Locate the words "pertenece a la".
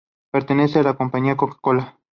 0.31-0.95